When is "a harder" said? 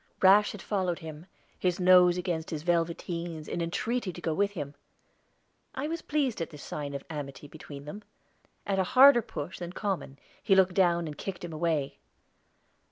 8.79-9.21